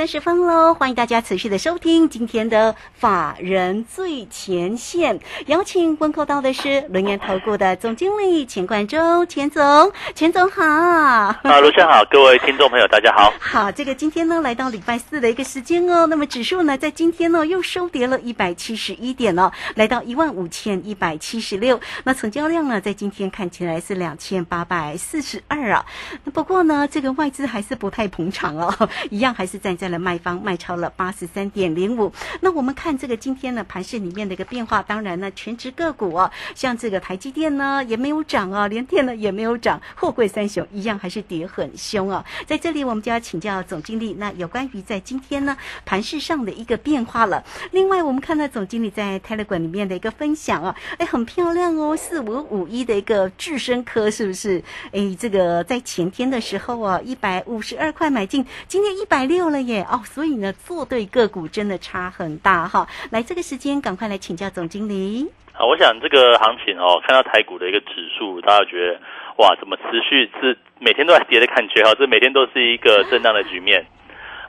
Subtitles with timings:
[0.00, 10.64] 三十分喽，欢迎大家持续的收听今天的法人最前线，邀请问候到的是轮研投顾的总经理钱冠洲，钱总，钱总好。
[10.64, 13.30] 啊，卢先好，各位听众朋友，大家好。
[13.38, 25.84] 好，这个今天呢，来到礼拜四的一个时间哦，那么指数呢，在今天呢又收跌了一百七十一点哦，来到一万五千一百七十六，那成交量呢，在今天看起来是两千八百四十二啊，
[26.24, 32.12] 那不过呢，这个外资还是不太捧场哦，一样还是站在了卖方，卖超了八十三点零五。
[32.40, 42.24] 那我们看这个今天呢盘市里面的一个变化，当然呢，全职个股哦，像这个台积电呢也没有涨啊，联电呢也没有涨，货柜三雄一样还是跌很凶啊。
[42.46, 47.44] 在这里我们就要请教总经理，那有关于在今天呢盘市上的一个变化了。
[47.72, 54.62] 另外我们看到总经理在 Telegram 里面的一个分享啊，哎，很漂亮哦，四五五一的一个智深科是不是？
[54.92, 62.86] 哎，这个在前天的时候啊，一百五十二块买进，今天一百六了耶哦，所以呢，做对个股真的差很大哈。
[63.10, 65.30] 来，这个时间赶快来请教总经理。
[65.52, 69.00] 好，我想这个行情哦，看到台股的一个指数，大家觉得
[69.36, 71.92] 哇，怎么持续是每天都在跌的感觉哈？
[71.98, 73.84] 这每天都是一个震荡的局面。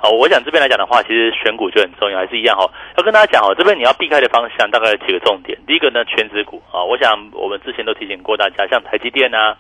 [0.02, 2.66] 好，我想这边来讲的话，其实选股就很重要，还是一样哈。
[2.98, 5.56] 要跟大家讲哦，这边你要避开的方向大概有几个重点。
[5.68, 9.56] 第一个呢，全指股啊，我想我们之前都提醒过大家，像台积电啊。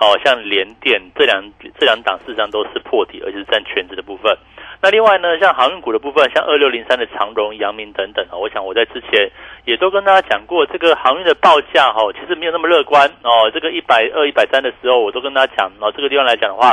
[0.00, 1.44] 哦，像联电这两
[1.78, 4.36] 这两档事实上都是破底，而且是占全值的部分。
[4.80, 9.30] 那另外呢，像航运股的部分，像二六零三的长荣、阳明等等啊，我想我在之前
[9.64, 13.48] 也都跟大家讲过，这个航运的报价哈，其实没有那么乐观哦。
[13.52, 16.72] 这个一百二、一百三的时候，我都跟大家讲哦，这个地方来讲的话，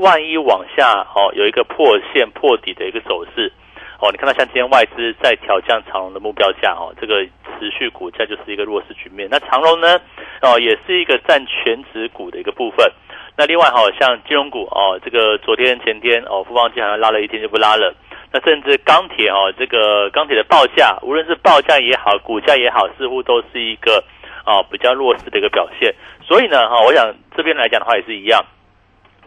[0.00, 3.52] 万一往下哦有一个破线破底的一个走势。
[4.02, 9.28] 哦，你看到像今天外资在调降长隆的目标价哦，这个持续股价就是一个弱势局面。
[9.30, 10.00] 那长隆呢，
[10.40, 12.90] 哦，也是一个占全指股的一个部分。
[13.36, 17.94] 那另外哈，像金融股哦，这个昨天前天哦，富邦金好像拉了一天就不拉了。
[18.32, 24.02] 那甚至钢铁哦，这个钢铁的报价，无论是报价也好，股价也好，似乎都是一个
[24.46, 25.94] 哦比较弱势的一个表现。
[26.26, 28.42] 所以呢，哈，我想这边来讲的话也是一样，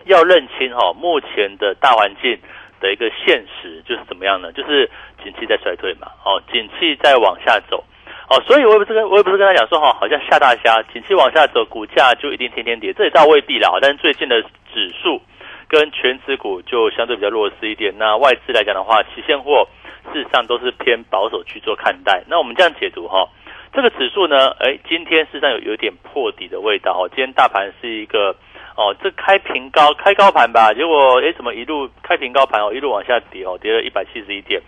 [0.05, 2.39] 要认清哈目前的大环境。
[2.83, 4.51] 的一个现实就是怎么样呢？
[4.51, 4.91] 就是
[5.23, 7.81] 景气在衰退嘛，哦，景气在往下走，
[8.27, 13.69] 哦，所以我也不是跟我也不是跟他讲说哈，好像下大虾，景气往下走，股价就一定天天跌，这也倒未必啦。
[13.81, 14.41] 但是最近的
[14.73, 15.21] 指数
[15.69, 17.93] 跟全指股就相对比较弱势一点。
[17.97, 19.65] 那外资来讲的话，期现货
[20.11, 22.21] 事实上都是偏保守去做看待。
[22.27, 23.29] 那我们这样解读哈，
[23.71, 27.07] 这个指数呢，哎，今天事实上有有点破底的味道哦。
[27.07, 28.35] 今天大盘是一个。
[28.75, 34.61] 哦，这开平高开高盘吧，结果哎，怎么一路开平高盘哦，一路往下跌哦，跌了一百七十一点。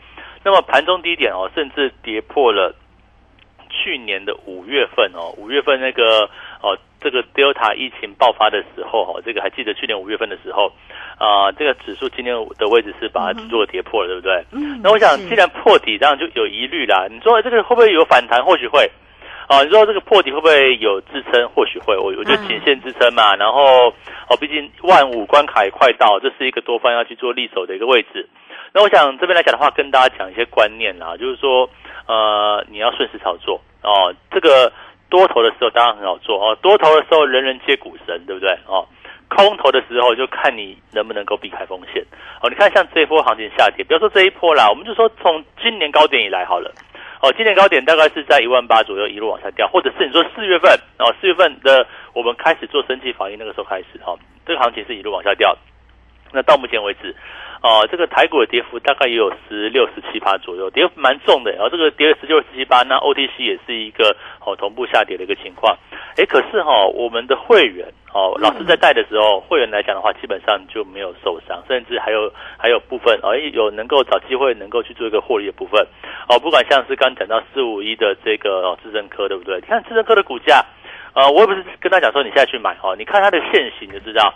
[0.44, 2.76] 那么盘中低点哦，甚至跌破了
[3.70, 6.30] 去年的五月份哦，五月份那个
[6.62, 10.72] 哦，这个 Delta 疫情爆发的时候哦，这个还记得去年五月份的时候
[11.18, 14.46] 啊，这个指数今天的位置是把它做跌破了，对不对？
[14.52, 14.80] 嗯。
[14.84, 17.08] 那我想，既然破底，这样就有疑虑啦。
[17.10, 18.44] 你说这个会不会有反弹？
[18.46, 18.88] 或许会。
[19.48, 21.48] 哦，你说这个破底会不会有支撑？
[21.50, 23.36] 或许会，我我觉得仅限支撑嘛。
[23.36, 23.90] 然后
[24.28, 28.28] 哦，毕竟万五关卡也快到，这是一个多方要去做立手的一个位置。
[28.74, 31.70] 那我想这边来讲的话，跟大家讲一些观念啦，就是说，
[32.08, 34.14] 呃，你要顺势操作哦。
[34.32, 34.72] 这个
[35.10, 38.50] 多头的时候当然很好做哦，多头的时候人人皆股神，对不对？
[38.66, 38.84] 哦，
[39.30, 42.04] 空头的时候就看你能不能够避开风险
[42.42, 42.50] 哦。
[42.50, 46.74] 你看像这一波行情下跌，比如说这一波啦，我们就说从今年高点以来好了。
[47.26, 54.14] 哦，今年高点大概是在一万八左右，一路往下掉，或者是你说四月份，哦，四月份的我们开始做升级反应那个时候开始，哈，
[54.46, 55.58] 这个行情是一路往下掉。
[56.32, 57.16] 那到目前为止，
[57.62, 61.52] 哦，这个台股的跌幅大概也有十六、十七八左右，跌幅蛮重的。
[61.52, 64.16] 然后这个跌了十六、十七八，那 OTC 也是一个
[64.46, 65.78] 哦同步下跌的一个情况。
[66.18, 75.86] 哎，可是哈，我们的会员哦，老师在带的时候，会员来讲的话，基本上就没有受伤，甚至还有还有部分哦，有能够找机会能够去做一个获利的部分
[76.30, 76.40] 哦。
[76.40, 79.56] 不管像是刚讲到四五一的这个哦智深科，对不对？
[79.56, 80.64] 你看智深科的股价，
[81.16, 84.34] 呃，我也不是跟他讲说你现在去买哦，你看它的线型就知道，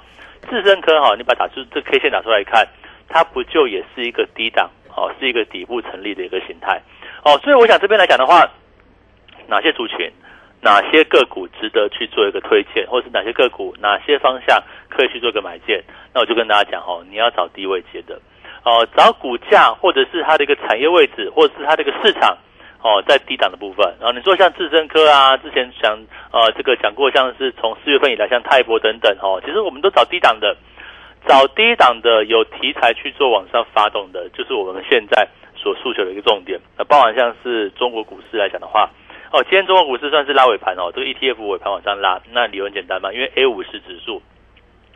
[0.49, 2.67] 智深科哈，你把打出这 K 线打出来看，
[3.07, 6.81] 它不就也是一个低档哦，是一个底部成立的一个形态
[7.23, 7.37] 哦。
[7.43, 8.49] 所以我想这边来讲的话，
[9.47, 10.09] 哪些族群？
[10.61, 15.81] 哪些个股值得去做一个推荐，或是哪些个股、哪些方向可以去做一个买进？
[16.13, 18.19] 那我就跟大家讲哦，你要找低位接的，
[18.65, 22.37] 哦，找股价或者是它的一个产业位置，或者是它的一个市场，
[22.81, 23.85] 哦，在低档的部分。
[23.99, 25.97] 然后你说像智深科啊，之前讲
[26.31, 30.55] 呃这个讲过，像是从四月份以来，像泰博等等哦，其实我们都找低档的，
[31.27, 36.59] 找低档的有题材去做往上发动的，就是我们现在所诉求的一个重点。
[36.77, 38.89] 那包含像是中国股市来讲的话。
[39.31, 44.23] 哦，今天中国股市算是拉尾盘哦，这个 ETF 尾盘往上拉，那理由很简单嘛，因为 A 五十指数，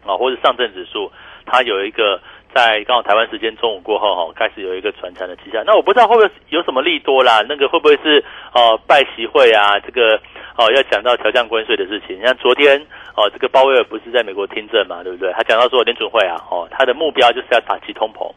[0.03, 1.11] 啊或者上证指数，
[1.45, 2.19] 它有一个
[2.53, 5.63] 在刚好台湾时间中午过后哈，开始有一个传承的迹象。
[5.65, 7.43] 那我不知道会不会有什么利多啦？
[7.47, 8.23] 那个会不会是
[8.53, 9.79] 哦拜习会啊？
[9.79, 10.15] 这个
[10.55, 12.21] 哦要讲到调降关税的事情。
[12.21, 12.79] 像昨天
[13.15, 15.31] 哦，这个鲍威尔不是在美国听证嘛，对不对？
[15.33, 18.31] 他讲到说联准会啊，哦，他的目标就是要打击通膨，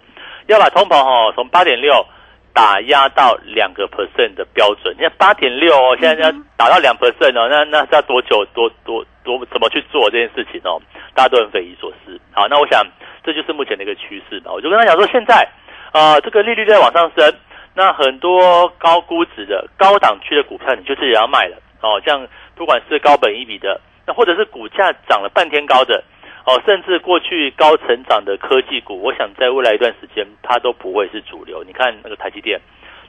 [0.46, 2.04] 要把通膨哦从八点六
[2.54, 4.94] 打压到两个 percent 的标准。
[4.96, 10.78] 你看八点六哦，现在要打到两 percent 哦，那那是要多久多多多怎么去做这件事情哦？
[11.12, 12.14] 大家都很匪夷所思。
[12.32, 12.86] 好，那我想。
[13.26, 15.44] 这就是目前的一个趋势嘛，我就跟他讲说，现在，
[15.92, 17.34] 呃，这个利率在往上升，
[17.74, 22.00] 那很多高估值的高档区的股票，你就是也要卖了哦。
[22.06, 22.24] 像
[22.54, 26.04] 不管是高本一笔的，那或者是股价涨了半天高的，
[26.44, 31.64] 哦，甚至过去高成长的科技股，我想在未来一段时间，它都不会是主流。
[31.64, 32.60] 你看那个台积电，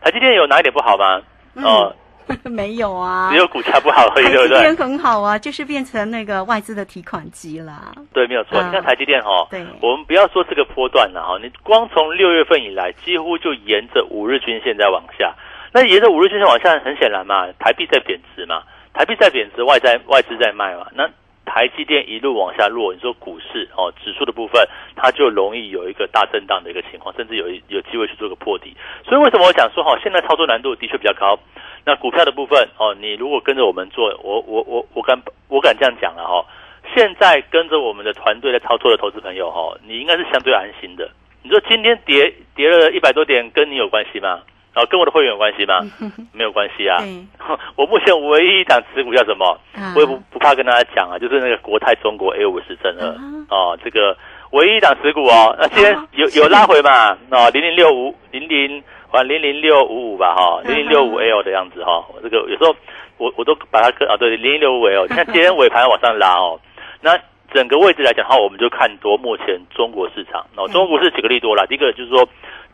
[0.02, 1.22] 台积电有哪一点不好吗？
[1.64, 1.96] 哦。
[2.50, 4.58] 没有啊，只有股价不好而已，对不对？
[4.58, 7.94] 台积电很好啊，就是变成那个外资的提款机啦。
[8.14, 8.62] 对，没有错。
[8.62, 15.34] 你看台积电哈，对，我们不要说这个波段了哈，你光从六月份以来，几乎就沿着五日均线在往下。
[15.74, 18.64] 那沿着五日均线往下，很显然嘛，台币在贬值嘛，
[18.94, 20.88] 台币在贬值，外在外资在卖嘛。
[20.94, 21.08] 那
[21.48, 28.76] 台积电一路往下落，你说股市哦，指数的部分，它就容易有一个大震荡的一个情况，甚至有有机会去做个破底。
[29.06, 31.40] 所以为什么我讲说哈，现在操作难度的确比较高。
[31.86, 35.18] 那股票的部分哦，你如果跟着我们做，我我我我敢
[35.48, 36.46] 我敢这样讲了哈。
[36.94, 41.10] 现在跟着我们的团队在操作的投资朋友哈，你应该是相对安心的。
[41.42, 44.42] 你说今天跌跌了一百多点，跟你有关系吗？
[44.78, 45.82] 哦，跟我的会员有关系吗？
[46.32, 47.02] 没有关系啊。
[47.76, 49.60] 我目前唯一一档持股叫什么？
[49.96, 53.08] 我也不不怕跟大家讲啊，就是那个国泰中国 A 五十正二
[53.50, 54.16] 哦，这个
[54.52, 55.56] 唯一一档持股哦。
[55.60, 57.18] 那今天有有拉回嘛？
[57.32, 58.84] 哦，零零六五零零。
[59.10, 62.76] 还零零六五五吧，哈，零零六五 L 的样子，哈，这个有时候
[63.18, 66.60] 我我都把它跟啊，对，零零六五 L，你看今天尾盘往上拉哦，
[67.00, 67.18] 那
[67.54, 72.28] 整个位置来讲的话，我们就看多目前中国市场，哦，中国股市几个利多啦，第一个就是说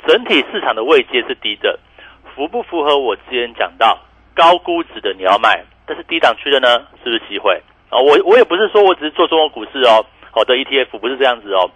[0.08, 1.80] 整体市场的位阶是低的，
[2.36, 4.00] 符不符合我之前讲到
[4.36, 8.00] 高估值的你要卖，但是低档区的呢，是不是机会啊？
[8.00, 11.70] 我我也不是说我只是做中国股市哦，好的 ETF 不是这样子哦，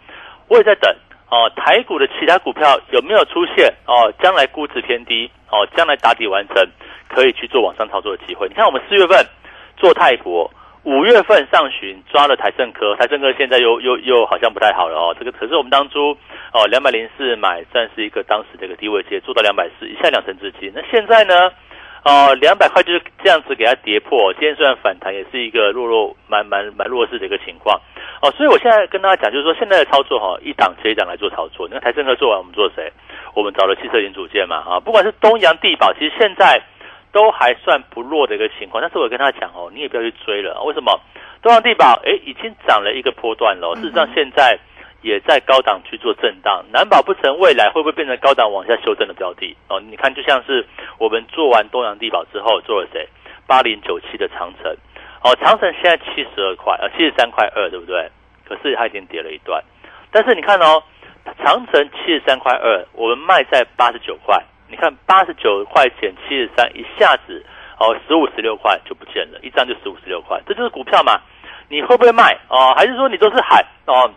[0.47, 0.93] 我也在等。
[1.29, 4.09] 哦，台股的其他股票有没有出现哦？
[4.23, 6.55] 将来估值偏低哦，将来打底完成，
[7.09, 8.47] 可以去做往上操作的机会。
[8.47, 9.25] 你看我们四月份
[9.75, 10.49] 做泰国，
[10.87, 15.13] 五月份上旬抓了台盛科，台盛科现在又又又好像不太好了哦。
[15.19, 16.17] 这个可是我们当初
[16.53, 20.71] 哦两百零四买，算是一个当时的一个低位接，做到两百四，一下两成资金。
[20.73, 21.51] 那现在呢？
[22.05, 27.77] 哦，两百块就是这样子给它跌破，今天虽然反弹，也是一个弱弱蛮蛮蛮弱势的一个情况。
[28.21, 31.67] 哦，所以我现在跟大家讲，就是说现在的操作哈，一档接一档来做操作。
[31.67, 32.89] 你看台政科做完，我们做谁？
[33.33, 36.61] 我们找了汽车零组件嘛，啊，不管是东阳地保，其实现在
[37.17, 38.79] 都还算不弱的一个情况。
[38.79, 40.99] 但是我跟他讲哦，你也不要去追了，为什么？
[41.41, 44.59] 东阳地保哎，已经涨了一个波段了，事实上现在。
[45.03, 49.79] 也在高档去做震荡，难保不成未来会不会变成高档往下修正的标的哦？
[49.79, 50.65] 你看，就像是
[50.97, 53.07] 我们做完东阳地保之后，做了谁？
[53.45, 54.75] 八零九七的长城，
[55.23, 58.09] 哦，长城现在七十二块，呃，七十三块二，对不对？
[58.43, 59.63] 可是它已经跌了一段，
[60.11, 60.81] 但是你看哦，
[61.45, 67.43] 长城七十三块二，我们卖在八十九块，你看八十九块减七十三，一下子
[67.79, 71.21] 哦，十五十六块就不见了，一张就十五十六块，这就是股票嘛？
[71.69, 72.73] 你会不会卖哦？
[72.75, 74.09] 还是说你都是喊哦？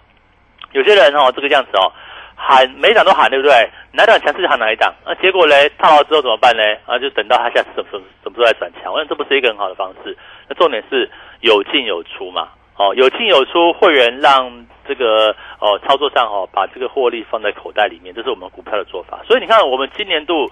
[0.73, 1.93] 有些人哦，这个样子哦，
[2.37, 3.69] 喊每档都喊，对不对？
[3.93, 4.95] 哪档强势就喊哪一档。
[5.05, 6.63] 那结果嘞，套牢之后怎么办呢？
[6.87, 8.93] 啊，就等到他下次什么什么时候来转强。
[8.93, 10.17] 我想这不是一个很好的方式。
[10.49, 11.11] 那重点是
[11.41, 12.49] 有进有出嘛。
[12.81, 14.51] 哦，有进有出，会员让
[14.89, 19.21] 这个哦操作上哦，把这个获利放在口袋里面，这是我们股票的做法。
[19.27, 20.51] 所以你看，我们今年度，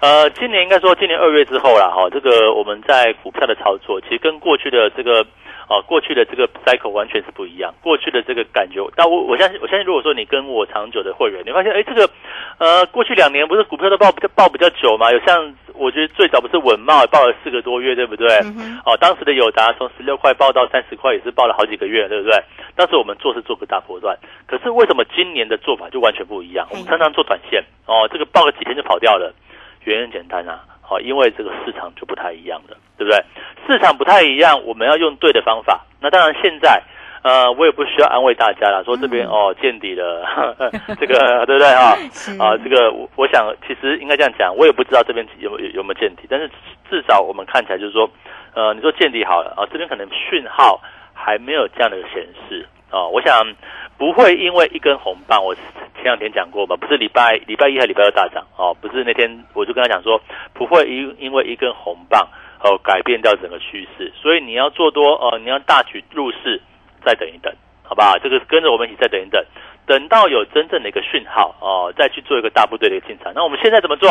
[0.00, 5.24] 呃，今年应该说今年二月之后了哈，这个我们在股票的操作，其实跟过去的这个。
[5.70, 7.72] 哦，过去的这个 cycle 完全是不一样。
[7.80, 12.10] 过去的这个感觉，但我我相信，我相信，如果说你跟我长久的会员，你发现，哎，这个，
[12.58, 15.12] 呃，过去两年不是股票都报比较报比较久嘛？
[15.12, 18.26] 有像我觉得最早不是稳茂报了四个多月，对不对？
[18.84, 22.36] 哦，当时的友达从十六块报到三十块，也是报了好几个月，对不对？
[22.74, 26.66] 当时我们做是做个大波段，可是为什么今年的做法就完全不一样？
[26.72, 29.32] 我们常常做短线，哦，这个报个几天就跑掉了，
[29.84, 30.64] 原因很简单啊。
[30.90, 33.24] 哦，因为这个市场就不太一样了，对不对？
[33.66, 35.86] 市场不太一样，我们要用对的方法。
[36.00, 36.82] 那当然，现在
[37.22, 40.26] 呃，我也不需要安慰大家了，说这边哦见底了，
[40.98, 41.94] 这个对不对 哈？
[42.42, 46.50] 啊，这个我我想其实应该这样讲，我也不知道这边有有有没有见底，但是
[46.90, 48.10] 至少我们看起来就是说，
[48.54, 50.80] 呃，你说见底好了啊，这边可能讯号
[51.14, 53.46] 还没有这样的显示哦，我想。
[54.00, 60.18] 不会因为一根红棒，我前两天讲过吧，不是礼拜礼拜一还礼拜二大涨哦，不是那天我就跟他讲说，
[60.54, 62.26] 不会因因为一根红棒
[62.64, 66.62] 哦改变掉整个趋势，所以你要做多哦，你要大举入市，
[67.04, 68.16] 再等一等，好不好？
[68.20, 69.44] 这个跟着我们一起再等一等，
[69.90, 73.32] 等到有真正的一个讯号哦，再去做一个大部队的一个进场。
[73.34, 74.08] 那我们现在怎么做？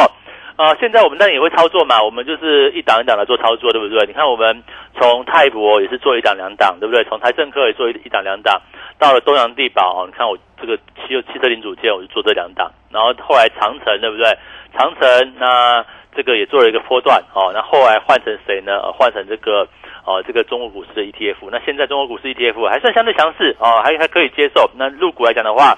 [0.58, 4.06] 啊，现在我们当然也会操作嘛，我们就是一档一档来做操作，对不对？
[4.06, 4.62] 你看我们
[5.00, 7.02] 从泰博也是做一档两档，对不对？
[7.06, 8.62] 从台政科也做一一档两档，
[9.00, 14.38] 到了东洋地保哦，你看我这个汽汽车零组件我就做这两档，然后后来长城对不对？
[14.78, 15.86] 长城那
[16.16, 18.92] 这个也做了一个波段哦，那后来换成谁呢？
[18.94, 19.68] 换成这个
[20.06, 21.50] 哦，这个中国股市的 ETF。
[21.52, 24.70] 那现在中国股市 ETF 还算相对强势哦，还还可以接受。
[24.76, 25.78] 那入股来讲的话，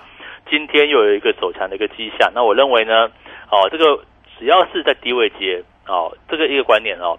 [0.50, 2.32] 今天又有一个走强的一个迹象。
[2.34, 3.10] 那我认为呢，
[3.50, 4.04] 哦，这个。
[4.40, 7.16] 只要是在低位接哦，这个一个观念哦，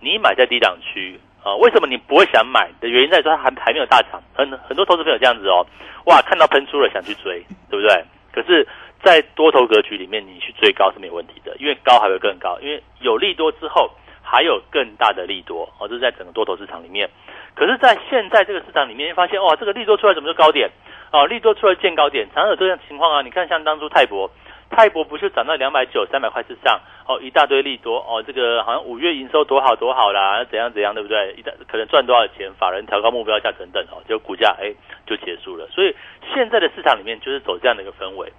[0.00, 5.66] 你买在低档区啊，为什么你不会想买的原因在于说它还还没有大涨，很很多投资朋友这样子哦，
[6.06, 8.02] 哇，看到喷出了想去追，对不对？
[8.32, 8.66] 可是，
[9.02, 13.90] 在多头格局里面，你去追高是没有问题的，因为高还会更高，因为有利多之后
[14.22, 17.10] 还有更大的利多哦，这是在整个多头市场里面。
[17.54, 20.70] 可是，在现在这个市场里面，发现哇，这个利多出来怎么就高点
[21.12, 21.26] 哦？
[21.26, 23.22] 利多出来见高点，常常有这样情况啊。
[23.22, 24.30] 你看，像当初泰博。
[24.74, 31.34] 泰博不是涨到两百九、三百块之上哦，一大堆利多哦，这个好像五月营收多好多好啦，怎样怎样，对不对？
[31.34, 34.72] 一大可能赚多少钱，法人调高目标价等等哦，就股价哎
[35.06, 35.68] 就结束了。
[35.68, 35.94] 所以
[36.32, 38.32] 现在的市场里面就是走这样的一个氛围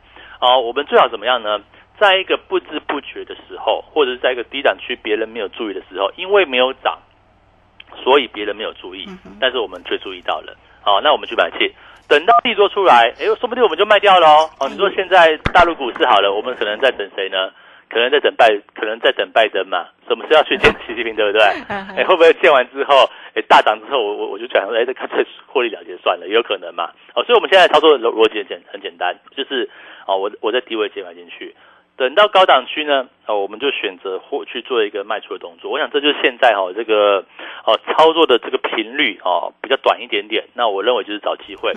[0.43, 0.59] 哦。
[0.59, 1.59] 我们最好怎么样呢？
[2.00, 6.97] 在一个不知不觉的时候，或者是在一个低档区别人没有注意的时候，因为没有涨，
[8.03, 9.07] 所以别人没有注意，
[9.39, 10.57] 但是我们却注意到了。
[10.81, 11.71] 好，那我们去买气。
[12.09, 14.50] 等到利多出来，哎，说不定我们就卖掉了哦。
[14.59, 17.50] 哦，你说现在大陆股市好了，我们可能在等谁呢？
[17.93, 19.85] 可能在等拜，可能在等拜登嘛。
[20.07, 21.41] 什么时候去见 习近平，对不对？
[21.69, 26.89] 哎，会不会见完之后，哎，大涨之后，我我我就转哎，这干脆获利了结算了，也有可能嘛。
[27.13, 29.69] 哦，所以我们现在操作的逻辑很简很简单，就是
[30.07, 31.55] 哦，我我在低位接买进去。
[31.95, 35.69] 等到高档区呢，哦，我们就选择或去做一个卖出的动作。
[35.69, 37.23] 我想这就是现在哈这个
[37.65, 40.43] 哦操作的这个频率哦比较短一点点。
[40.55, 41.71] 那我认为就是找机会。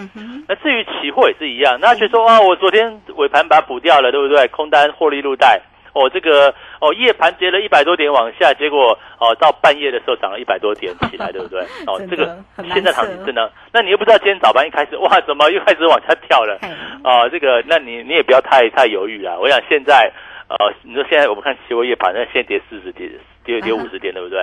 [0.49, 4.49] 那至于期货也是一样，那觉得说啊，我昨天尾盘把它补掉了，对不对？
[4.49, 5.61] 空单获利入袋。
[5.97, 11.61] 哦，这个哦夜盘跌了一百多点往下，结果哦到半夜的时候涨了一百多点起来，对不对？
[11.88, 12.37] 哦，这个
[12.75, 16.59] 现在行情真的，那你又不知道今天早盘一开始哇，怎么又开始往下跳了？
[17.03, 19.41] 啊，这个那你你也不要太太犹豫了。
[19.41, 20.12] 我想现在
[20.49, 23.11] 呃，你说现在我们看期货夜盘，那现在跌四十点。
[23.47, 24.41] 跌跌五十点，对不对？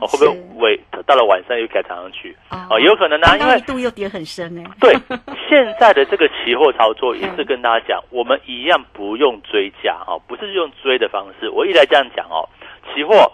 [0.00, 2.34] 哦，会不会尾到了晚上又改涨上去？
[2.70, 4.64] 哦，有可能呢，因为度又跌很深哎。
[4.80, 4.94] 对，
[5.46, 11.50] 现在的这个期货操作也是跟大家讲，我们一样不用追价哦，不是用追的方式。
[11.50, 12.48] 我一来这样讲哦，
[12.94, 13.30] 期货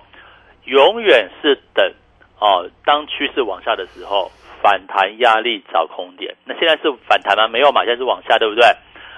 [0.65, 1.89] 永远是等
[2.41, 4.29] 哦，当趋势往下的时候，
[4.61, 6.35] 反弹压力找空点。
[6.45, 7.47] 那现在是反弹吗？
[7.47, 8.65] 没有嘛，现在是往下，对不对？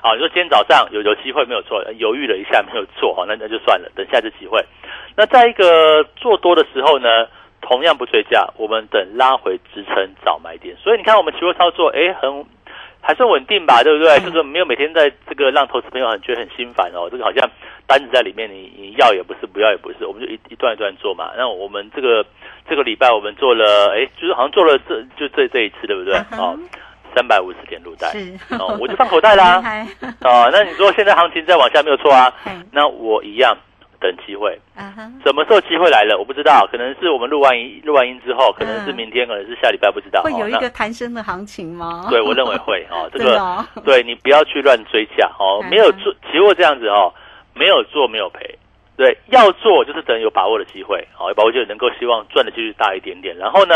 [0.05, 4.63] 啊，你说今天早上有有机会没有错，犹豫了一下 没有做，好，那那就算了，等下次机会。
[5.17, 7.09] 那在一个做多的时候呢，
[7.63, 10.77] 同样不追加，我们等拉回支撑找买点。
[10.77, 12.45] 所以你看我们期货操作，哎，很
[13.01, 14.21] 还算稳定吧，对不对？
[14.21, 17.49] 就是没有每天在这个让投资朋友很觉得很心烦哦，这个好像
[17.87, 21.33] 单子在里面，你你要也不是，不要也不是，我们就一一段一段做嘛。
[21.35, 22.23] 那我们这个
[22.69, 26.15] 这个礼拜我们做了，哎，就是好像做了这就这这一次，对不对？
[26.37, 26.59] 哦。
[27.15, 28.13] 三百五十点入袋，
[28.59, 29.63] 哦，我就放口袋啦。
[30.23, 32.33] 哦，那你说现在行情再往下没有错啊？
[32.73, 33.57] 那我一样
[34.01, 34.59] 等机会。
[35.25, 36.17] 什么时候机会来了？
[36.19, 40.23] 我不知道，可能是我们录完音录完音之后，可能是明天，可能是下礼拜，不知道。
[40.23, 42.07] 会有一个弹升的行情吗？
[42.11, 43.09] 对，我认为会哦。
[43.15, 47.13] 这个对你不要去乱追价哦，没有做期货这样子哦，
[47.55, 48.59] 没有做没有赔。
[48.97, 53.37] 对，要做就是等有把握的机会，好，有把握就能够希望赚的几率大一点点。
[53.37, 53.75] 然后呢？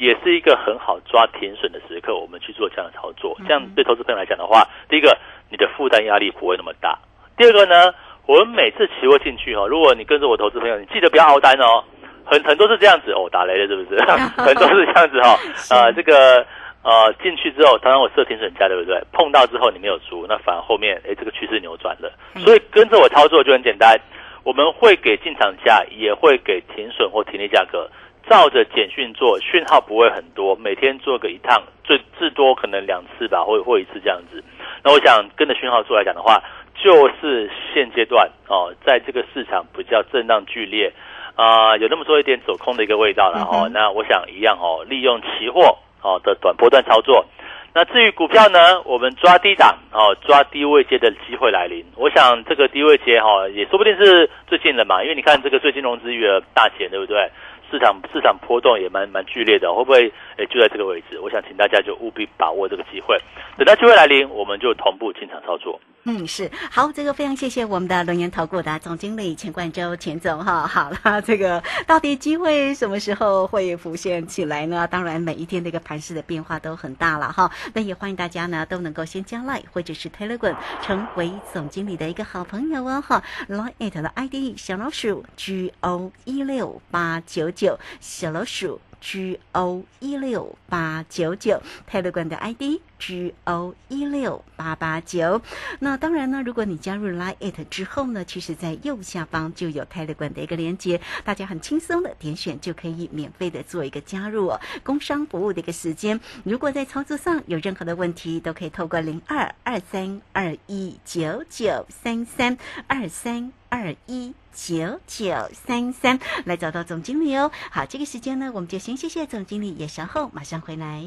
[0.00, 5.14] 也是一个很好抓停损的时刻，我们去做这样的操作，这样对投资朋友来讲的话，第一个
[5.50, 6.98] 你的负担压力不会那么大。
[7.36, 7.92] 第二个呢，
[8.24, 11.84] 我们每次期货进去哈，如果你跟着我投资朋友，你记得不要熬单哦，
[12.24, 14.00] 很很多是这样子哦，打雷了是不是？
[14.40, 15.36] 很多是这样子哈，
[15.76, 16.46] 啊，这个
[16.82, 18.98] 呃进去之后，当然我设停损价对不对？
[19.12, 24.00] 碰到之后你没有出，那反而后面哎这个趋势扭转了，所以跟着我操作就很简单，
[24.44, 27.88] 我们会给进场价，也会给停损或停利价格。
[28.28, 34.44] 照着简讯做，讯号不会很多，每天做个一趟，最至多可能两次吧，或或一次这样子。
[34.84, 36.40] 那我想跟着讯号做来讲的话，
[36.74, 40.92] 就是现阶段哦，在这个市场比较震荡剧烈
[41.34, 43.68] 啊，有那么多一点走空的一个味道了哦。
[43.72, 47.24] 那我想一样哦，利用期货哦的短波段操作。
[47.72, 51.84] 那至于股票呢，我们抓低档哦，抓低位接的机会来临。
[51.96, 57.30] 我想这个低位接哈，也说不定是最近的嘛，因为你看这个最近融资余额大减，对不对？
[57.70, 61.20] 市场市场波动也蛮蛮剧烈的，会不会诶就在这个位置？
[61.20, 63.16] 我想请大家就务必把握这个机会，
[63.56, 65.80] 等到机会来临，我们就同步进场操作。
[66.04, 70.66] 嗯，是好，这个非常谢谢我们的龙岩投顾的总经理钱冠洲钱总哈。
[70.66, 74.88] 好了，这个到底机会什么时候会浮现起来呢？
[74.88, 77.50] 当然，每一天这个盘势的变化都很大了哈。
[77.74, 83.22] 那也欢迎大家呢都能够先加 Line 或者是 Telegram 成为总经理的一个好朋友哦哈。
[83.48, 88.80] Line 的 ID 小老鼠 G O 一六八九九小老鼠。
[89.00, 95.40] G O 一六八九九泰勒管的 ID G O 一六八八九。
[95.78, 104.60] 那当然呢，如果你加入 Line It 之后呢，其实在右下方就有泰勒管的一个连接，大家很轻松的点选就可以免费的做一个加入哦。
[104.84, 114.34] 工商服务的一个时间，如果在操作上有任何的问题，都可以透过零二二三二一九九三三二三二一。
[114.54, 115.34] 九九
[115.66, 117.50] 三三来找到总经理哦。
[117.70, 121.04] 好，这个时间呢，我们就先谢谢总经理，也稍后马上回来。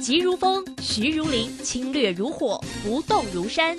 [0.00, 3.78] 急如风，徐如林，侵略如火，不动如山。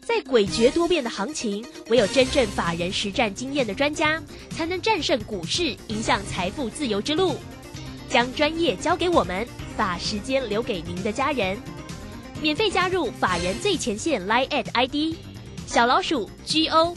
[0.00, 7.36] 在诡谲多变的行情，唯有真正法人实战经验的专家，才能战胜股市，迎向财富自由之路。
[8.08, 11.58] 将专业交给我们，把时间留给您的家人。
[12.40, 15.16] 免费加入法人最前线 Line at ID
[15.66, 16.96] 小老鼠 G O。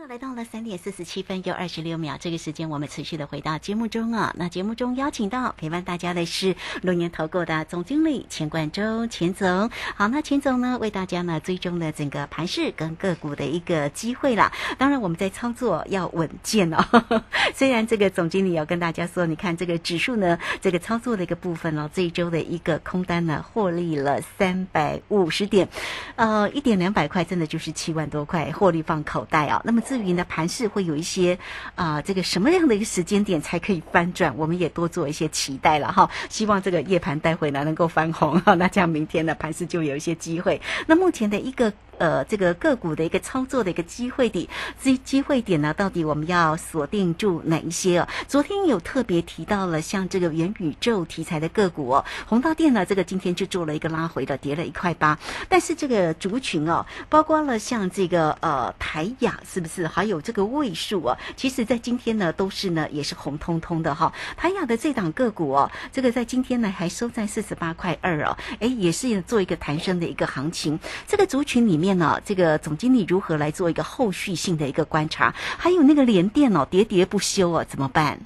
[0.00, 4.32] 那来到了三点四十七分又二十六秒，这个时间我们持续的回到节目中啊。
[4.38, 9.68] 那节目中邀请到陪伴大家的是龙年投顾的总经理钱冠洲钱总。
[9.96, 14.52] 好，那钱总呢为大家呢追踪了整个盘势跟个股的一个机会啦。
[14.78, 16.78] 当然我们在操作要稳健哦。
[17.52, 25.68] 虽然这个总经理有跟大家说，你看这个指数呢，这个操作的一个部分哦，这一周的一个空单呢获利了三百五十点，
[26.14, 29.60] 呃，一点两百块，真的就是七万多块获利放口袋啊。
[29.64, 31.38] 那么至于呢盘势会有一些
[31.74, 34.36] 啊，这个什么样的一个时间点才可以翻转？
[34.36, 36.10] 我们也多做一些期待了哈。
[36.28, 40.60] 希望这个夜盘待会呢能够翻红哈，那这样明天呢盘势就有一些机会。
[40.86, 41.72] 那目前的一个。
[41.98, 44.46] 呃，这个个股的一个操作的一个机会点，
[44.80, 48.08] 机机会点呢，到底我们要锁定住哪一些哦？
[48.28, 55.18] 昨天有特别提到了，像这个元宇宙题材的个股哦，宏大电呢，这个今天就做了一个拉回的，跌了一块八。
[55.48, 59.88] 但是这个族群哦，包括了像这个呃台雅是不是？
[59.88, 64.12] 还有这个位数哦，其实在今天呢，都是呢也是红彤彤的哈。
[64.36, 70.78] 台雅的这档个股哦，这个在今天呢还收在四十八块二哦，哎，也是做一个弹升的一个行情。
[71.08, 71.87] 这个族群里面。
[71.96, 75.32] 呢，这个总经理如何来做一个后续性的一个观察？
[75.56, 78.18] 还有那个连电脑喋喋不休啊，怎么办？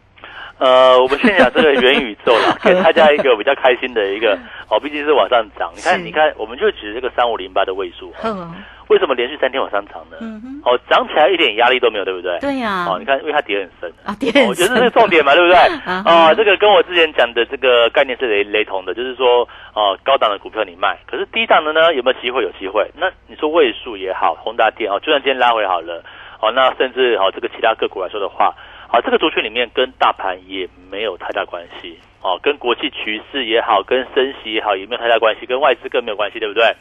[0.58, 5.72] 呃，我们先讲这个元宇宙了， 给大家一个比较开心的一个哦，毕竟是往上涨。
[5.74, 8.12] 你看，你看，我们就举这个三五零八的位数，
[8.92, 10.18] 为什么连续三天往上涨呢？
[10.64, 12.38] 哦，涨起来一点压力都没有，对不对？
[12.40, 12.86] 对呀。
[12.86, 15.56] 哦，你看，因为它跌很深啊，跌很深，我觉得这是重点嘛，对不对？
[15.88, 22.42] 啊，这个跟我之前讲的这个概念是雷雷同的，就是说，哦，高档的股票你卖，可是低档的呢，有没有机会？
[22.42, 22.88] 有机会。
[22.94, 26.04] 那你说位数也好，宏达电哦，就算今天拉回好了，
[26.40, 28.54] 哦，那甚至哦，这个其他个股来说的话。
[28.92, 36.76] 哦，这个族群里面跟大盘也没有太大关系，哦，跟国际趋势也好，跟升息也好，也没有太大关系，跟外资更没有关系，对不对？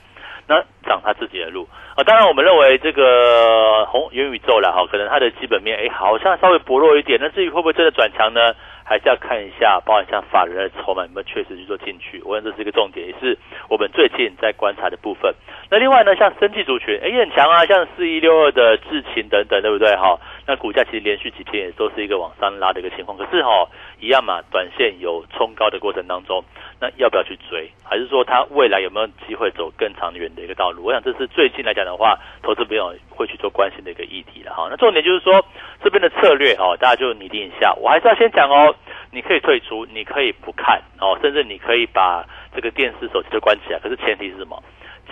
[0.52, 2.04] 那涨他自己的路啊。
[2.04, 7.18] 当然，我们认为这个红元宇宙了哈，可能它的基本面哎，好像稍微薄弱一点。
[7.22, 8.54] 那至于会不会真的转强呢？
[8.92, 12.22] 还是要看一下，包含像法人的筹码有没有确实去做进去。
[12.26, 13.38] 我想这是一个重点，也是
[13.70, 15.34] 我们最近在观察的部分。
[15.70, 19.96] 那另外呢，像生技族群，哎，也很强啊，像四一六二的智勤等等，对不对？
[19.96, 20.20] 哈。
[20.46, 23.66] 那股价其实连续几天也都是一个往上拉的一个情况，可是哈，
[24.02, 26.44] 一样嘛，短线有冲高的过程当中，
[26.82, 27.72] 那要不要去追？
[27.86, 30.84] 还是说它未来有没有机会走更长远的一个道路？
[30.84, 34.68] 我想这是最近来讲的话，投资朋友会去做关心的一个议题了哈。
[34.70, 35.46] 那重点就是说
[35.84, 37.74] 这边的策略哦，大家就拟定一下。
[37.74, 38.76] 我还是要先讲哦，
[39.12, 43.80] 你可以退出，你可以不看哦，甚至你可以把这个电视、手机都关起来。
[43.80, 44.62] 可是前提是什么？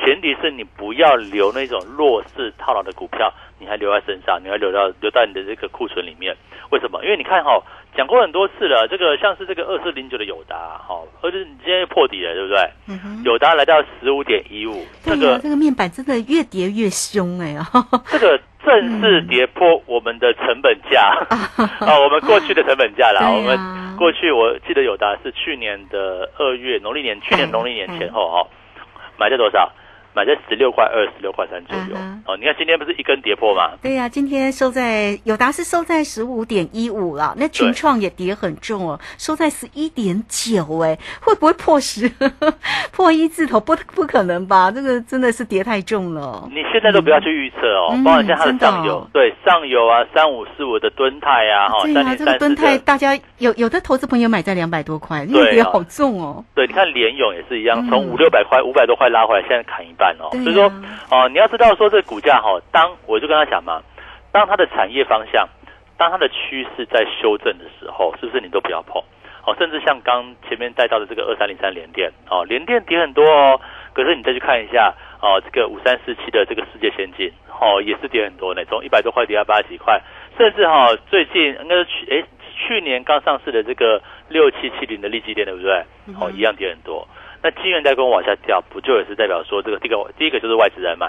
[0.04, 6.36] 前提是你不要留那种弱势套牢的股票，你还留在身上，你还留到留到你的这个库存里面。
[6.72, 7.04] 为什么？
[7.04, 7.62] 因为你看哈、
[7.96, 10.56] 讲过很多次了，这个像是这个二四零九的友达
[10.88, 13.24] 哈，而且你今天破底了，对不对？
[13.24, 21.02] 友达来到十五点一五，这个这个面板真的越跌越凶哎、哦， 这个正式跌破我们的成本价
[21.80, 23.26] 啊， 我们过去的成本价啦。
[23.28, 23.58] 啊我们
[23.98, 28.48] 过去我记得友达是去年的二月农历年，去年农历年前后哈、
[29.18, 29.70] 买在多少？
[30.14, 32.22] 买在十六块二、十六块三左右嗯。
[32.26, 33.72] 哦，你看今天不是一根跌破吗？
[33.82, 42.10] 对呀、今天收在友达是收在十五点一五了，那群对创也跌很重哦，收在十一点九，哎，会不会破十？
[42.92, 43.60] 破一字头？
[43.60, 44.72] 不，不可能吧？
[44.72, 46.48] 这个真的是跌太重了。
[46.50, 56.44] 你现在都不要去预测哦，嗯包括像它的上游，对上游啊，三五四五的敦泰啊，哈，对呀、三零这个三，吨泰大家有有的投资朋友买在两百多块，因对啊为跌好重哦。
[56.56, 60.32] 对，你看联勇也是一样，嗯从五六百块、五百多块拉回来，现在砍一半哦。
[60.32, 60.72] 所以说，
[61.12, 63.84] 哦，你要知道说这个股价哈，当我就跟他讲嘛，
[64.32, 65.48] 当它的产业方向，
[65.98, 69.04] 当它的趋势在修正的时候，是不是你都不要碰？
[69.46, 73.60] 哦，甚至像刚前面带到的这个二三零三联电，哦，联电跌很多哦，
[73.94, 80.02] 可是你再去看一下，哦，这个五三四七的这个世界先进，哦，也是跌很多呢，从一百多块跌到八十几块，
[80.38, 85.84] 甚至哈、最近应该是去诶去年刚上市的这个六七七零的利基电，对不对？
[86.20, 87.08] 哦，一样跌很多。
[87.42, 91.08] 那晶圆代工往下掉，不就也是代表说这个第一个第一个就是外资在买，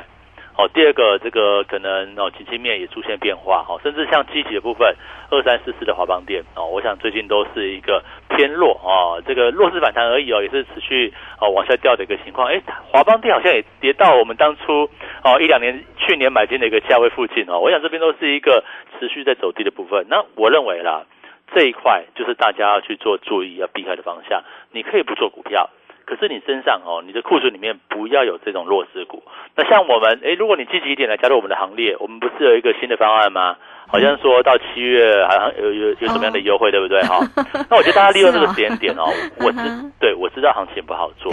[0.56, 4.94] 哦，第二个这个可能哦，景气面也出现变化，哦，甚至像积极的部分，
[5.30, 12.46] 二三四四的华邦电哦，我想最近都是一个偏弱哦，这个弱势反弹而已哦，也是持续哦往下掉的一个情况。
[12.46, 12.62] 哎，
[12.92, 14.88] 华邦电好像也跌到我们当初
[15.24, 18.62] 哦一两年去年买进的一个价位附近哦，我想这边都是一个
[19.00, 20.06] 持续在走低的部分。
[20.08, 21.06] 那我认为啦，
[21.54, 24.44] 这一块就是大家要去做注意要避开的方向。
[24.70, 25.68] 你可以不做股票。
[26.06, 29.22] 可是你身上哦，你的库存里面不要有这种弱势股。
[29.56, 33.56] 那像我们，诶，如果你积极一点来加入我们的行列，我们不是有一个新的方案吗？
[33.86, 37.02] 好像说到七月，好像有有有什么样的优惠，对不对？
[37.02, 37.18] 哈，
[37.68, 39.04] 那我觉得大家利用这个时间点哦，
[39.42, 39.58] 我知
[39.98, 41.32] 对我知道行情不好做，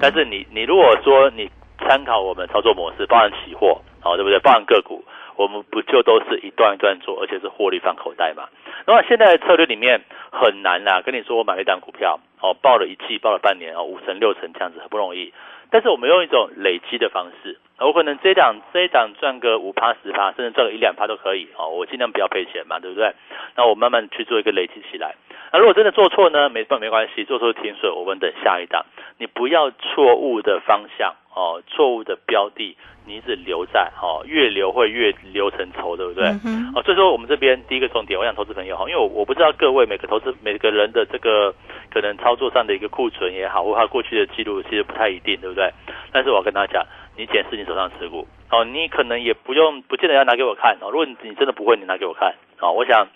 [0.00, 4.38] 但是你你如果说你参考我们操作模式，包含期货，哦，对不对？
[4.40, 5.04] 包含个股，
[5.38, 8.48] 我们不就都是一段一段做，而且是获利放口袋嘛？
[8.86, 10.00] 那么现在的策略里面
[10.32, 15.32] 很难啦，跟你说我买了一档股票，哦，报了一季，报了半年，哦，五成六成这样子很不容易。
[15.70, 21.68] 但是我们用一种累积的方式，我可能这一档这一档赚个五趴十趴，甚至赚个一两趴都可以哦。
[21.68, 23.12] 我尽量不要赔钱嘛，对不对？
[23.54, 25.14] 那我慢慢去做一个累积起来。
[25.52, 28.86] 那如果真的做错呢，没办没关系，做错停损，我们等下一档。
[29.18, 36.26] 你不要错误的方向哦，错误的标的，你一直留在哦，越留会越留成仇，对不对？
[36.26, 41.54] 嗯哼哦，所以说我们这边第一个重点，我想投资朋友哈，因为我我不知道各位每个投资每个人的这个
[41.94, 45.72] 可能操作上的一个库存也好，或他过去的记录其实不太一定，对不对？
[46.10, 52.72] 但是我要跟大家讲，你检视你手上持股哦，你可能也不用不见得要拿给我看哦，如果你你真的不会，你拿给我看哦。
[52.72, 53.06] 我想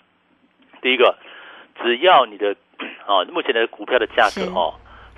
[0.81, 1.17] 第一个，
[1.83, 2.55] 只要你的
[3.05, 4.73] 哦目前的股票的价格哦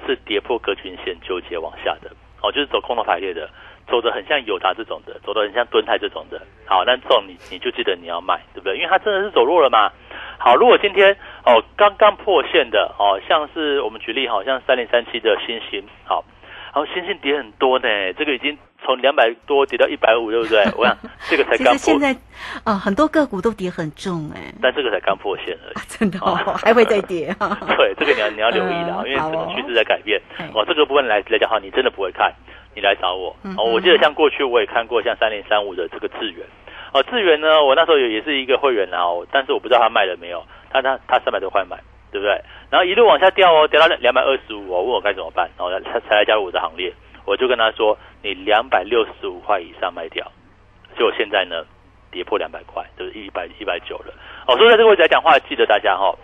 [0.08, 2.12] 是跌破格均线纠结往下的
[2.46, 3.50] 哦，就是走空头排列的。
[3.88, 8.78] 走的很像友达这种的，走的很像敦泰这种的，好，那这种你你就记得你要卖，对不对？
[8.78, 9.92] 因为它真的是走弱了嘛。
[10.40, 16.26] 好，如果今天哦刚刚破线的哦，像是我们举例好像三零三七的星星，好，
[16.76, 20.62] 然后星星跌很多呢，这个已经从两百多跌到一百五，对不对？
[20.76, 20.98] 我想
[21.30, 22.14] 这个才其刚破，实现在
[22.66, 25.76] 啊、很多个股都跌很重哎、但这个才刚破线而已。
[25.88, 27.58] 真的、哦、 还会再跌啊。
[27.78, 30.50] 对，这个你要你要留意的，嗯因为整个趋势在改变哎。
[30.54, 32.30] 哦，这个部分来来讲哈，你真的不会看，
[32.76, 33.34] 你来找我。
[33.44, 36.46] 嗯哦，我记得像过去我也看过像三零三五的这个智源。
[36.92, 41.78] 哦，智源呢，我那时候也也是一个会员啊，哦但是我不知道他卖了没有，他他他三百多块买，
[42.16, 42.32] 对不对？
[42.70, 46.94] 然后一路往下掉哦，掉到两百二十五，哦问我该怎么办，然后他才来加入我的行列。
[47.26, 50.26] 我就跟他说，你两百六十五块以上卖掉，
[50.96, 51.66] 结果现在呢，
[52.10, 54.14] 跌破两百块，就是一百一百九了。
[54.48, 56.16] 哦，所以在这个位置来讲话，记得大家哈、哦，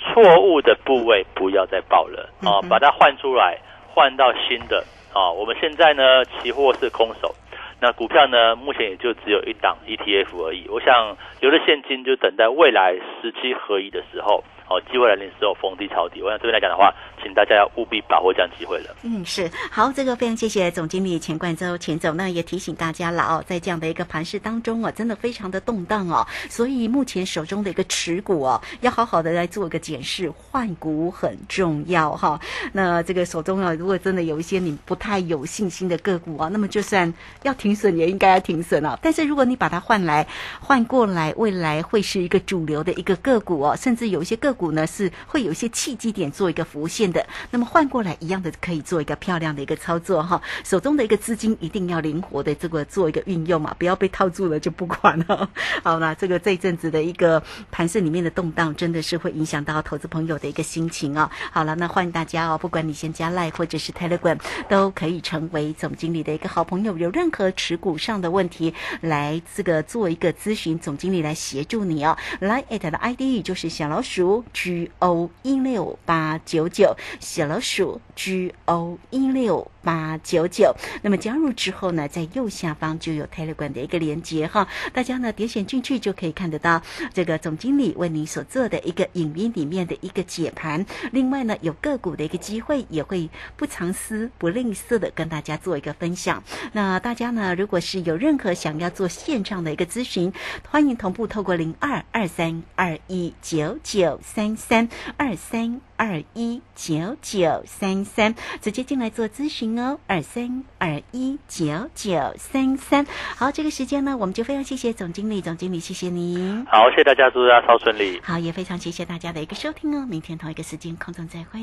[0.00, 3.56] 错误的部位不要再报了哦嗯哼，把它换出来，
[3.94, 4.82] 换到新的
[5.14, 5.30] 哦。
[5.32, 7.32] 我们现在呢，期货是空手，
[7.78, 10.66] 那股票呢，目前也就只有一档 ETF 而已。
[10.68, 16.20] 我想留着现金，就等待未来时期合一的时候，哦，机会来临的时候逢低抄底。
[16.20, 18.96] 我想这边来讲的话，请大家要务必把握这样机会了。
[19.02, 32.40] 嗯，是好，这个非常谢谢总经理钱冠周钱总，那也提醒大家了哦，在这样的一个盘势当中哦，真的非常的动荡哦，所以目前手中的一个持股哦，要好好的来做一个检视，换股很重要哈、
[32.72, 38.98] 那这个手中啊，如果真的有一些你不太有信心的个股啊，那么就算要停损也应该要停损啊。
[39.00, 40.26] 但是如果你把它换来
[40.60, 44.55] 换过来，未来会是一个主流的一个个股哦，甚至有一些个股。
[44.56, 47.24] 股呢是会有一些契机点做一个浮现的。
[47.52, 55.48] 那么换过来一样的可以做一个漂亮的一个操作哈，手中的一个资金一定要灵活的这个做一个运用嘛，不要被套住了就不管了。
[55.84, 61.30] 好了，这个这一阵子的一个盘市里面的动荡，真的是会影响到投资朋友的一个心情哦。
[61.52, 64.38] 好了，那欢迎大家哦，不管你先加赖或者是 Telegram，
[64.68, 66.96] 都可以成为总经理的一个好朋友。
[66.96, 72.16] 有任何持股上的问题，来这个做一个咨询，总经理来协助你哦。
[72.40, 80.74] 来 at 的 ID 就是小老鼠 G O 一六八九九，小老鼠 G O 一六八九九。
[81.02, 86.82] 那么加入之后呢，在右下方就有 Telegram 的一个连接哈，大家呢点选进去就可以看得到
[87.14, 90.84] 这个总经理为你所做的一个影音里面的一个解盘。
[91.12, 96.42] 另外呢，有个股的一个机会，也会不藏私、不吝啬的跟大家做一个分享。
[96.72, 100.32] 那大家呢，如果是有任何想要做线上的一个咨询，
[100.68, 109.98] 欢迎同步透过零二二三二一九九三三二三二一九九三三，直接进来做咨询哦。
[110.06, 113.06] 二三二一九九三三。
[113.36, 116.64] 好，这个时间呢，我们就非常谢谢总经理，总经理谢谢您。
[116.66, 118.20] 好，谢谢大家，祝大家超顺利。
[118.22, 120.06] 好，也非常谢谢大家的一个收听哦。
[120.06, 121.60] 明天同一个时间空中再会。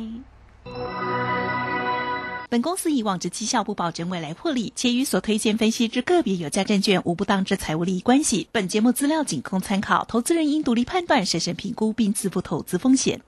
[2.50, 8.48] 本公司以往之绩效不保证未来获利，且与所推荐分析之个别有价证券无不当之财务利益关系。
[8.52, 13.22] 本节目资料仅供参考，投资人应独立判断、审慎评估并自负投资风险。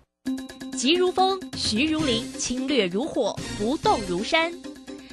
[0.76, 4.52] 急如风，徐如林，侵略如火，不动如山。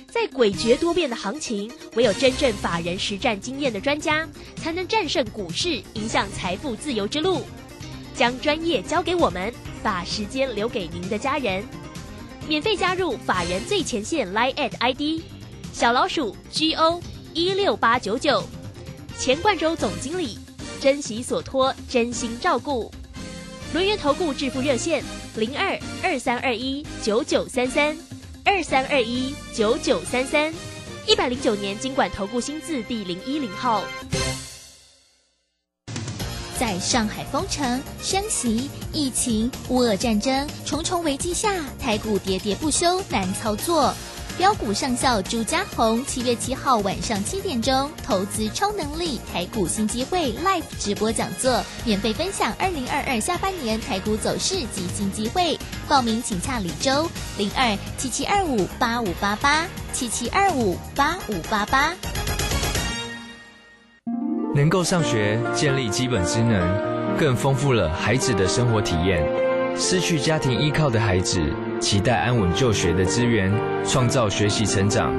[0.08, 7.42] 在诡谲多变的行情，唯有真正法人实战经验的专家，才能战胜股市，迎向财富自由之路。
[8.14, 11.64] 将专业交给我们，把时间留给您的家人。
[12.48, 15.22] 免费加入法人最前线 Line at ID
[15.72, 17.00] 小老鼠 G O
[17.34, 18.42] 一六八九九，
[19.16, 20.38] 钱冠洲总经理，
[20.80, 22.90] 珍惜所托，真心照顾。
[23.72, 25.02] 轮源投顾致富热线
[25.36, 27.96] 零二二三二一九九三三
[28.44, 30.52] 二三二一九九三三，
[31.06, 33.82] 一百零九年经管投顾新字第零一零号。
[36.58, 43.94] 在上海封城、升息、疫情、乌俄战争重重危机下，台股喋喋不休，难操作。
[44.42, 55.56] 标股上校朱家红七月七号晚上七点钟，投资超能力台股新机会 Live 直播讲座，免费分享二零二二下半年台股走势及新机会。
[55.88, 61.94] 报名请洽李周零二七七二五八五八八七七二五八五八八。
[64.56, 69.24] 能够上学，建立基本职能，更丰富了孩子的生活体验。
[69.78, 71.40] 失去家庭依靠的孩子，
[71.82, 73.52] 期待安稳就学的资源，
[73.84, 75.12] 创造学习成长。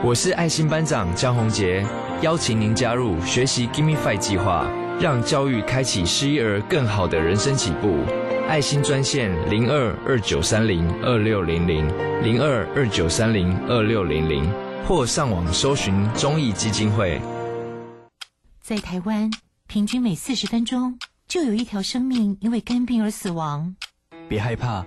[0.00, 1.84] 我是爱心班长江宏杰，
[2.22, 7.98] 邀请您加入学习 Gimme Five 计划，让教育开启失一儿更好的人生起步。
[8.48, 11.84] 爱心专线零二二九三零二六零零
[12.22, 14.48] 零二二九三零二六零零，
[14.86, 17.20] 或上网搜寻中义基金会。
[18.62, 19.28] 在台湾，
[19.66, 23.74] 平均每四十分钟就有一条生命因为肝病而死亡。
[24.28, 24.86] 别害怕，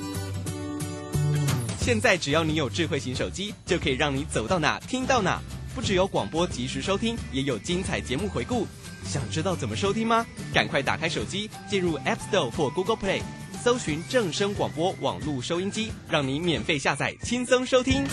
[1.91, 5.41] 现在只要你有智慧型手机，就可以让你走到哪听到哪。
[5.75, 8.65] 不只有广播及时收听，也有精彩节目回顾。
[9.03, 10.25] 想知道怎么收听吗？
[10.53, 13.21] 赶快打开手机，进入 App Store 或 Google Play，
[13.61, 18.05] 搜寻正声广播网络收音机，让你免费下载，轻松收听。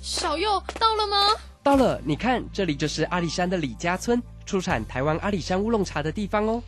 [0.00, 1.28] 小右到了吗？
[1.62, 6.62] 到了，你看，这里就是阿里山的李家村，出产台湾阿里山乌龙茶的地方哦。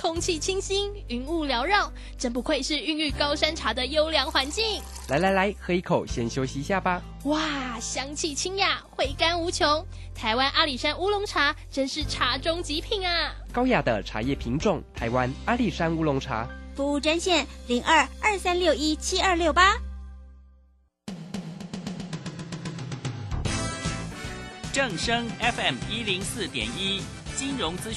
[0.00, 4.80] 嗯，空气清新，云雾缭绕，真不愧是孕育高山茶的优良环境。
[5.08, 7.02] 来来来，喝一口，先休息一下吧。
[7.24, 9.86] 哇，香气清雅，回甘无穷。
[10.14, 13.34] 台湾阿里山乌龙茶真是茶中极品啊！
[13.52, 16.48] 高雅的茶叶品种，台湾阿里山乌龙茶。
[16.74, 19.76] 服务专线零二二三六一七二六八。
[24.72, 27.02] 正声 FM 一零四点一，
[27.36, 27.88] 金融资讯。